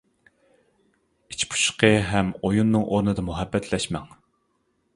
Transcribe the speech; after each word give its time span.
ئىچ 1.33 1.43
پۇشۇقى 1.51 1.91
ھەم 2.13 2.31
ئويۇننىڭ 2.49 2.89
ئورنىدا 2.95 3.27
مۇھەببەتلەشمەڭ. 3.29 4.09